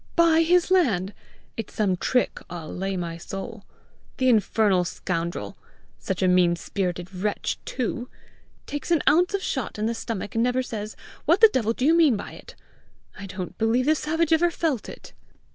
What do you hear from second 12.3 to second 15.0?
it?' I don't believe the savage ever felt